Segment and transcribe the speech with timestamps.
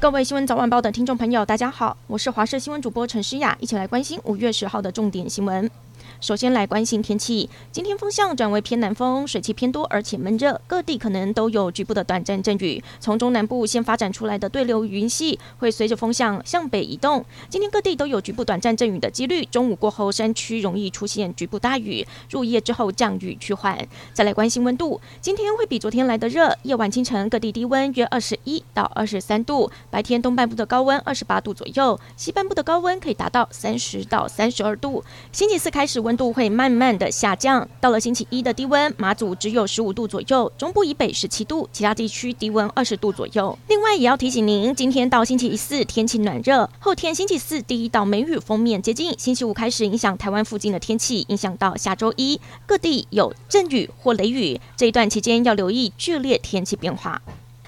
[0.00, 5.70] 各位新闻早晚报的听众朋友，大家好，我是华视新闻主播陈诗雅，一起来关心五月十号的重点新闻。
[6.20, 12.82] 首先来关心天气，今天风向转为偏南风，水汽偏多，而且闷热，各地可能都有局部的短暂阵雨。
[13.00, 19.42] 从中南部先发展出来的对流云系会随着风向向北移动，今天各地都有局部短暂阵雨的几率。
[19.46, 23.88] 中午过后，山区容易出现局部大雨，入夜之后降雨趋缓。
[24.12, 35.02] 再来关心温度，今天会比昨天来得热，夜晚清晨各地低温约二十一到二十三度，白天东半部的高温二十八度左右，西半部的高温可以达到三十到三十二度。
[35.32, 36.09] 星期四开始温。
[36.10, 43.56] 温度会慢慢的下降，到了星期一的低温，马祖只有十五度左右，中部以北十七度，其他地区低温二十度左右。
[43.68, 57.22] 另外也要提醒您，今天到星期四天气暖热，后天星期四第一道梅雨锋面接近，星期五开始影响台湾附近的天气，影响到下周一，各地有阵雨或雷雨，这一段期间要留意剧烈天气变化。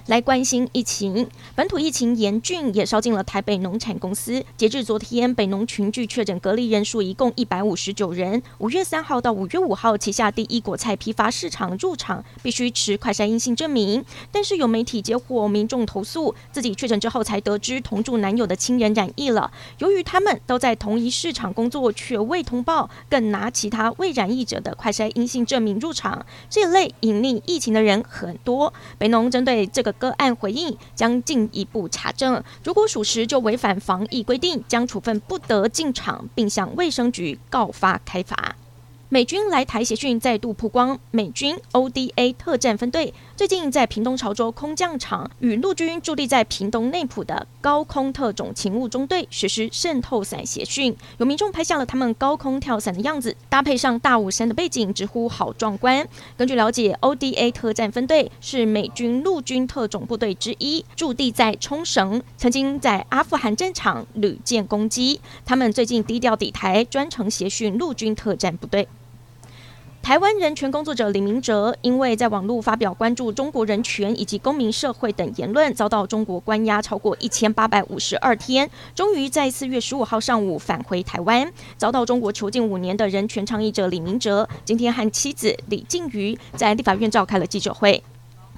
[0.07, 4.43] 来关心疫情，本土疫情严峻，也烧进了台北农产公司。
[4.57, 8.43] 截至昨天，北农群聚确诊隔离人数一共一百五十九人。
[8.57, 14.03] 五月三号到五月五号，旗下第一果菜批发市场入场必须持快筛阴性证明。
[14.29, 19.49] 但是有媒体接获民众投诉，自己确诊之后才得知同住男友的亲人染疫了。
[19.77, 28.73] 由于他们都在同一市场工作，却未通报，更拿其他未染疫者的快筛阴性证明入场，这一类隐匿疫情的人很多。
[28.97, 29.92] 北农针对这个。
[29.93, 38.55] 个案回应将进一步查证，如果属实就违反防疫规定，将处分不得进场，并向卫生局告发开罚。
[39.09, 43.13] 美军来台协讯再度曝光，美军 ODA 特战分队
[43.43, 56.07] 最近在屏东潮州空降场与陆军驻地在屏东内埔的高空特种勤务中队实施渗透伞协训，有民众拍下了他们高空跳伞的样子，搭配上大武山的背景，直呼好壮观。
[56.37, 65.19] 根据了解，ODA 特战分队是美军陆军特种部队之一，驻地在冲绳，曾经在阿富汗战场屡建功绩。
[65.43, 68.87] 他们最近低调抵台，专程协训陆军特战部队。
[70.03, 81.49] 台湾人权工作者李明哲，因为在网络发表关注中国人权以及公民社会等言论，遭到中国关押超过一千八百五十二天，终于在四月十五号上午返回台湾。
[81.77, 88.03] 遭到中国囚禁五年的人权倡议者李明哲，今天和妻子李静瑜在立法院召开了记者会。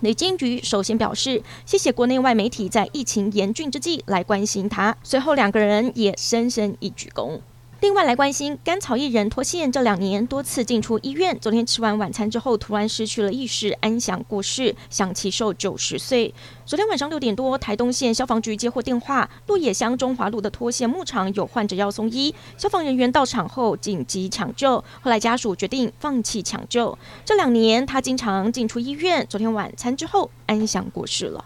[0.02, 4.98] 李静瑜首先表示，谢谢国内外媒体在疫情严峻之际来关心他。
[5.04, 7.40] 随后两个人也深深一鞠躬。
[7.82, 11.38] 另外来关心甘草艺人脱线，这两年多次进出医院。
[11.40, 16.34] 昨天吃完晚餐之后，突然失去了意识，安详过世，享耆寿九十岁。
[16.66, 24.78] 昨天晚上六点多，台东县消防局接获电话，鹿野乡中华路的脱线牧场有患者要送医，消防人员到场后紧急抢救。
[25.02, 26.98] 后来家属决定放弃抢救。
[27.26, 31.44] 这两年他经常进出医院，昨天晚餐之后安详过世了。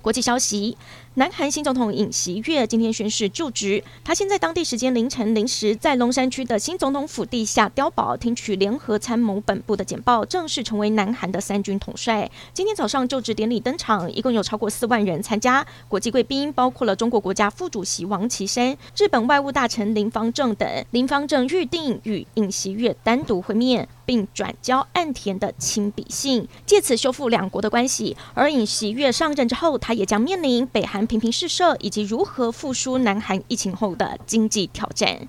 [0.00, 0.76] 国际消息。
[1.16, 12.28] 南韩新总统尹锡悦今天宣誓就职，他先在当地时间凌晨零时，在龙山区的新总统府地下碉堡听取联合参谋本部的简报，正式成为南韩的三军统帅。
[12.52, 20.68] 今天早上就职典礼登场，一共有超过四万人参加，国际贵宾包括了中国国家副主席王岐山、日本外务大臣林芳正等。
[20.90, 28.16] 林芳正预定与尹锡悦单独会面，并转交岸田的亲笔信，借此修复两国的关系。
[28.34, 35.28] 而尹锡悦上任之后，他也将面临北韩频频试射以及如何复苏南韩疫情后的经济挑战。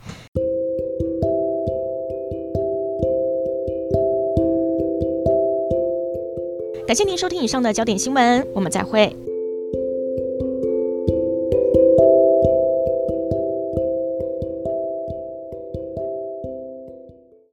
[6.87, 9.24] 感谢您收听以上的焦点新闻，我们再会。